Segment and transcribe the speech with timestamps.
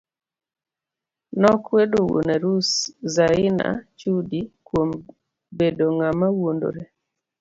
[1.39, 2.69] Nokwedo wuon arus
[3.13, 3.67] Zaina
[3.97, 4.89] Chudi kuom
[5.57, 6.83] bendo ng'ama wuondore.